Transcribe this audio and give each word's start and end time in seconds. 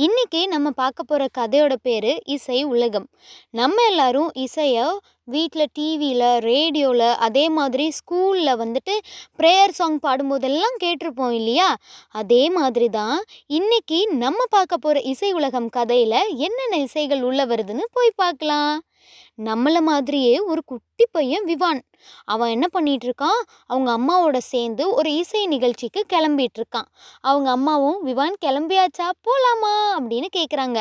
இன்றைக்கி 0.00 0.46
நம்ம 0.46 0.70
பார்க்க 0.70 1.02
போகிற 1.02 1.26
கதையோட 1.38 1.74
பேர் 1.82 2.22
இசை 2.24 2.64
உலகம். 2.64 3.06
நம்ம 3.50 3.82
எல்லாரும் 3.88 4.30
இசையை 4.34 4.84
வீட்டில் 5.28 5.72
டிவியில் 5.72 6.28
ரேடியோவில் 6.40 7.06
அதே 7.18 7.44
மாதிரி 7.48 7.86
ஸ்கூலில் 7.90 8.60
வந்துட்டு 8.62 8.94
ப்ரேயர் 9.38 9.76
சாங் 9.78 9.98
பாடும்போதெல்லாம் 10.06 10.76
கேட்டிருப்போம் 10.84 11.30
இல்லையா? 11.30 11.68
அதே 12.14 12.42
மாதிரி 12.50 12.88
தான் 12.88 13.18
இன்னைக்கு 13.46 14.00
நம்ம 14.16 14.40
பார்க்க 14.48 14.76
போகிற 14.76 15.00
இசை 15.12 15.32
உலகம் 15.32 15.68
கதையில் 15.68 16.20
என்னென்ன 16.38 16.76
இசைகள் 16.76 17.22
உள்ள 17.22 17.46
வருதுன்னு 17.46 17.86
போய் 17.92 18.18
பார்க்கலாம். 18.22 18.76
நம்மளை 19.48 19.80
மாதிரியே 19.80 20.32
ஒரு 20.40 20.60
குட்டி 20.64 21.04
பையன் 21.10 21.44
விவான். 21.44 21.78
அவன் 22.24 22.50
என்ன 22.50 22.66
பண்ணிட்டு 22.68 23.06
இருக்கான்? 23.06 23.40
அவங்க 23.66 23.90
அம்மாவோட 23.98 24.38
சேர்ந்து 24.42 24.84
ஒரு 24.94 25.10
இசை 25.14 25.42
நிகழ்ச்சிக்கு 25.46 26.00
கிளம்பிட்டு 26.12 26.58
இருக்கான் 26.60 26.88
அவங்க 27.20 27.48
அம்மாவும் 27.50 27.98
விவான் 28.02 28.36
கிளம்பியாச்சா? 28.44 29.06
போலாமா? 29.26 29.72
அப்படின்னு 29.96 30.28
கேட்குறாங்க 30.36 30.78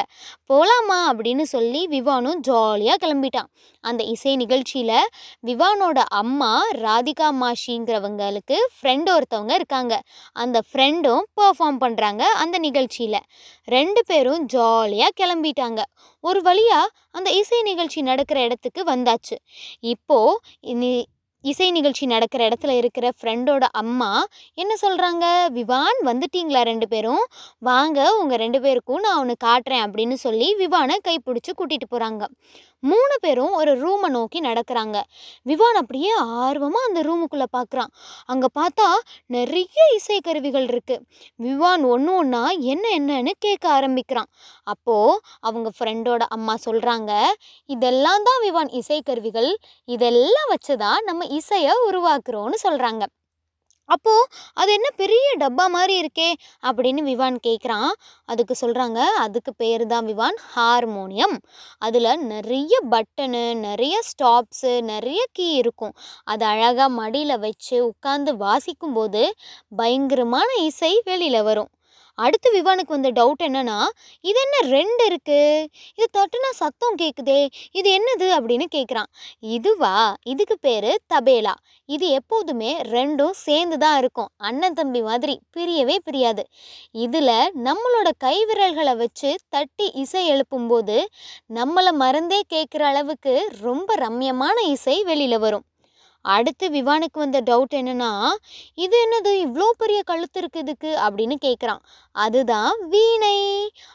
போலாமா? 0.50 1.00
அப்படின்னு 1.12 1.42
சொல்லி 1.42 1.88
விவானும் 1.88 2.40
ஜாலியாக 2.40 3.02
கிளம்பிட்டான். 3.06 3.50
அந்த 3.84 4.04
இசை 4.04 4.29
இசை 4.30 4.38
நிகழ்ச்சியில் 4.42 5.10
விவானோட 5.48 6.00
அம்மா 6.22 6.52
ராதிகா 6.86 7.28
மாஷிங்கிறவங்களுக்கு 7.42 8.58
ஃப்ரெண்ட் 8.76 9.10
ஒருத்தவங்க 9.14 9.54
இருக்காங்க. 9.60 9.94
அந்த 10.44 10.58
ஃப்ரெண்டும் 10.68 11.24
பெர்ஃபார்ம் 11.40 11.80
பண்ணுறாங்க 11.84 12.24
அந்த 12.44 12.56
நிகழ்ச்சியில். 12.68 13.20
ரெண்டு 13.68 14.02
பேரும் 14.06 14.44
ஜாலியாக 14.56 15.18
கிளம்பிட்டாங்க. 15.22 15.82
ஒரு 16.24 16.42
வழியாக 16.42 16.94
அந்த 17.12 17.30
இசை 17.42 17.62
நிகழ்ச்சி 17.62 18.02
நடக்கிற 18.02 18.40
இடத்துக்கு 18.48 18.84
வந்தாச்சு. 18.94 19.38
இப்போது 19.94 20.42
இசை 21.44 21.68
நிகழ்ச்சி 21.72 22.06
நடக்கிற 22.06 22.42
இடத்துல 22.50 22.72
இருக்கிற 22.80 23.08
ஃப்ரெண்டோட 23.18 23.66
அம்மா 23.82 24.10
என்ன 24.62 24.74
சொல்கிறாங்க 24.82 25.26
விவான் 25.58 26.00
வந்துட்டீங்களா 26.10 26.62
ரெண்டு 26.62 26.88
பேரும்? 26.88 27.24
வாங்க 27.70 28.00
உங்கள் 28.22 28.42
ரெண்டு 28.44 28.60
பேருக்கும் 28.62 29.04
நான் 29.06 29.18
அவனை 29.20 29.36
காட்டுறேன் 29.46 29.86
அப்படின்னு 29.86 30.18
சொல்லி 30.26 30.50
விவானை 30.64 30.98
கைப்பிடிச்சி 31.08 31.54
கூட்டிகிட்டு 31.54 31.88
போகிறாங்க 31.94 32.26
மூணு 32.84 33.16
பேரும் 33.22 33.54
ஒரு 33.60 33.72
ரூமை 33.82 34.10
நோக்கி 34.10 34.40
நடக்கிறாங்க. 34.40 34.98
விவான் 35.50 35.78
அப்படியே 35.80 36.12
ஆர்வமாக 36.44 36.88
அந்த 36.90 37.00
ரூமுக்குள்ளே 37.08 37.48
பார்க்குறான் 37.58 37.92
அங்கே 38.32 38.50
பார்த்தா 38.60 38.86
நிறைய 39.36 39.80
இசை 39.96 40.18
கருவிகள் 40.28 40.68
இருக்குது 40.74 41.04
விவான் 41.40 41.84
ஒன்று 41.94 42.14
ஒன்றா 42.22 42.44
என்ன 42.74 42.86
என்னன்னு 43.00 43.34
கேட்க 43.40 43.66
ஆரம்பிக்கிறான். 43.78 44.30
அப்போது 44.74 45.20
அவங்க 45.48 45.72
ஃப்ரெண்டோட 45.78 46.24
அம்மா 46.38 46.56
சொல்கிறாங்க 46.68 47.12
இதெல்லாம் 47.70 48.26
தான் 48.30 48.42
விவான் 48.46 48.72
இசை 48.82 49.00
கருவிகள் 49.02 49.52
இதெல்லாம் 49.88 50.50
வச்சு 50.50 50.76
தான் 50.78 51.00
நம்ம 51.10 51.28
இசையை 51.30 51.74
உருவாக்குறோன்னு 51.90 52.60
சொல்கிறாங்க 52.68 53.04
அப்போது 53.90 54.28
அது 54.54 54.72
என்ன 54.74 54.90
பெரிய 54.96 55.28
டப்பா 55.40 55.66
மாதிரி 55.68 55.94
இருக்கே 56.02 56.28
அப்படின்னு 56.64 57.02
விவான் 57.04 57.38
கேட்குறான் 57.48 57.92
அதுக்கு 58.30 58.56
சொல்கிறாங்க 58.62 59.00
அதுக்கு 59.18 59.52
பேர் 59.54 59.84
தான் 59.86 60.06
விவான் 60.06 60.38
ஹார்மோனியம். 60.56 61.36
அதில் 61.82 62.12
நிறைய 62.26 62.74
பட்டனு 62.92 63.44
நிறைய 63.60 63.96
ஸ்டாப்ஸு 64.10 64.74
நிறைய 64.84 65.22
கீ 65.32 65.48
இருக்கும். 65.54 65.96
அது 66.24 66.46
அழகாக 66.46 66.90
மடியில் 66.90 67.38
வச்சு 67.40 67.78
உட்காந்து 67.90 68.34
வாசிக்கும்போது 68.46 69.24
பயங்கரமான 69.76 70.50
இசை 70.64 70.94
வெளியில் 71.06 71.42
வரும். 71.44 71.70
அடுத்து 72.26 72.50
விவானுக்கு 72.56 72.96
வந்த 72.96 73.10
டவுட் 73.20 73.44
என்னன்னா 73.48 73.78
இது 74.30 74.40
என்ன 74.46 74.58
ரெண்டு 74.76 75.04
இருக்கு? 75.06 75.40
இது 75.96 76.08
தட்டுனா 76.18 76.50
சத்தம் 76.62 76.98
கேட்குதே 77.02 77.40
இது 77.72 77.90
என்னது 77.98 78.28
அப்படின்னு 78.38 78.68
கேட்குறான் 78.76 79.10
இதுவா? 79.58 79.94
இதுக்கு 80.34 80.58
பேர் 80.62 80.90
தபேலா. 81.14 81.54
இது 81.90 82.08
எப்போதுமே 82.20 82.72
ரெண்டும் 82.96 83.36
சேர்ந்து 83.46 83.78
தான் 83.78 83.98
இருக்கும். 83.98 84.30
அண்ணன் 84.50 84.78
தம்பி 84.80 85.02
மாதிரி 85.10 85.36
பிரியவே 85.58 85.98
பிரியாது. 86.08 86.46
இதில் 87.06 87.36
நம்மளோட 87.68 88.12
கைவிரல்களை 88.26 88.96
வச்சு 89.04 89.32
தட்டி 89.50 89.88
இசை 90.04 90.24
எழுப்பும்போது 90.34 90.98
நம்மளை 91.60 91.94
மறந்தே 92.04 92.42
கேட்குற 92.56 92.84
அளவுக்கு 92.92 93.36
ரொம்ப 93.62 93.96
ரம்யமான 94.06 94.58
இசை 94.76 94.98
வெளியில் 95.04 95.44
வரும். 95.46 95.66
அடுத்து 96.22 96.70
விவானுக்கு 96.70 97.20
வந்த 97.20 97.42
டவுட் 97.42 97.76
என்னன்னா 97.76 98.10
இது 98.74 98.98
என்னது? 99.06 99.32
இவ்வளோ 99.48 99.68
பெரிய 99.78 100.04
கழுத்து 100.04 100.42
இருக்குது 100.42 100.58
இதுக்கு? 100.58 100.92
அப்படின்னு 101.06 101.36
கேட்குறான் 101.46 101.82
அதுதான் 102.12 102.88
வீணை. 102.90 103.38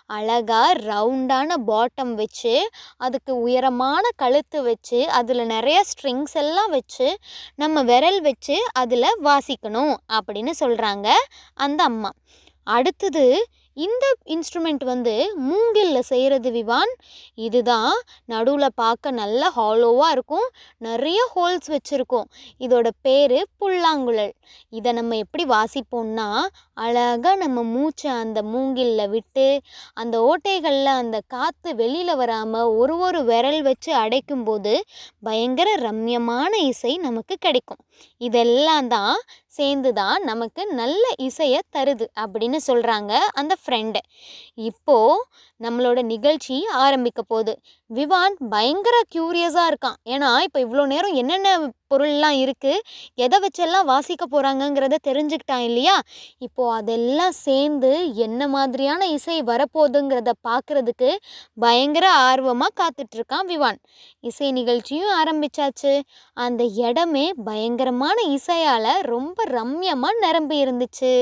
அழகாக 0.06 0.72
ரவுண்டான 0.80 1.50
பாட்டம் 1.66 2.14
வச்சு 2.14 2.70
அதுக்கு 2.96 3.40
உயரமான 3.40 4.08
கழுத்து 4.16 4.62
வச்சு 4.62 5.10
அதில் 5.10 5.46
நிறைய 5.46 5.82
ஸ்ட்ரிங்ஸ் 5.90 6.36
எல்லாம் 6.44 6.70
வச்சு 6.70 7.08
நம்ம 7.54 7.82
விரல் 7.82 8.20
வச்சு 8.20 8.58
அதில் 8.72 9.08
வாசிக்கணும் 9.22 9.94
அப்படின்னு 10.12 10.54
சொல்கிறாங்க 10.60 11.08
அந்த 11.54 11.82
அம்மா. 11.82 12.12
அடுத்தது 12.66 13.24
இந்த 13.76 14.04
இன்ஸ்ட்ருமெண்ட் 14.24 14.84
வந்து 14.84 15.14
மூங்கில்ல 15.48 15.98
செய்கிறது 15.98 16.50
விவான். 16.50 16.92
இதுதான் 17.38 17.94
நடுவில் 18.24 18.66
பார்க்க 18.74 19.10
நல்ல 19.10 19.50
ஹாலோவாக 19.56 20.10
இருக்கும். 20.10 20.46
நிறைய 20.78 21.20
ஹோல்ஸ் 21.34 21.68
வச்சுருக்கோம். 21.74 22.28
இதோட 22.60 22.88
பேர் 23.02 23.36
புல்லாங்குழல். 23.58 24.32
இதை 24.68 24.92
நம்ம 24.92 25.16
எப்படி 25.16 25.44
வாசிப்போம்னா 25.44 26.28
அழகாக 26.76 27.34
நம்ம 27.34 27.62
மூச்சை 27.62 28.10
அந்த 28.10 28.42
மூங்கில்ல 28.42 29.02
விட்டு 29.08 29.46
அந்த 29.94 30.16
ஓட்டைகளில் 30.30 30.92
அந்த 30.94 31.20
காற்று 31.26 31.74
வெளியில் 31.74 32.14
வராமல் 32.16 32.72
ஒரு 32.80 32.96
ஒரு 32.98 33.24
விரல் 33.24 33.62
வச்சு 33.62 33.92
அடைக்கும்போது 33.94 34.74
பயங்கர 35.20 35.68
ரம்யமான 35.76 36.52
இசை 36.70 36.96
நமக்கு 36.96 37.36
கிடைக்கும். 37.40 37.82
இதெல்லாம் 38.20 38.88
தான் 38.88 39.16
சேர்ந்து 39.54 39.90
தான் 39.92 40.20
நமக்கு 40.24 40.62
நல்ல 40.74 41.04
இசையை 41.26 41.60
தருது 41.70 42.06
அப்படின்னு 42.22 42.58
சொல்கிறாங்க 42.66 43.12
அந்த 43.34 43.54
ஃப்ரெண்டு 43.62 44.00
இப்போது 44.64 45.24
நம்மளோட 45.60 45.98
நிகழ்ச்சி 46.12 46.56
ஆரம்பிக்க 46.82 47.20
போகுது. 47.24 47.54
விவான் 47.96 48.34
பயங்கர 48.52 48.96
க்யூரியஸாக 49.14 49.70
இருக்கான். 49.70 49.98
ஏன்னா 50.14 50.28
இப்போ 50.46 50.58
இவ்வளோ 50.64 50.84
நேரம் 50.92 51.16
என்னென்ன 51.22 51.48
பொருள்லாம் 51.92 52.36
இருக்குது 52.42 52.84
எதை 53.24 53.38
வச்செல்லாம் 53.44 53.88
வாசிக்க 53.90 54.24
போகிறாங்கங்கிறத 54.26 54.96
தெரிஞ்சுக்கிட்டான் 55.08 55.64
இல்லையா? 55.68 55.96
இப்போது 56.38 56.74
அதெல்லாம் 56.78 57.34
சேர்ந்து 57.46 57.90
என்ன 58.26 58.48
மாதிரியான 58.48 59.08
இசை 59.16 59.36
வரப்போகுதுங்கிறத 59.42 60.32
பார்க்குறதுக்கு 60.48 61.10
பயங்கர 61.64 62.06
ஆர்வமாக 62.28 62.76
காத்துட்ருக்கான் 62.80 63.50
விவான். 63.52 63.80
இசை 64.30 64.50
நிகழ்ச்சியும் 64.60 65.14
ஆரம்பிச்சாச்சு. 65.20 65.94
அந்த 66.36 66.64
இடமே 66.88 67.26
பயங்கரமான 67.50 68.16
இசையால் 68.38 68.92
ரொம்ப 69.14 69.44
ரம்யமாக 69.58 70.22
நிரம்பி 70.26 70.58
இருந்துச்சு. 70.64 71.14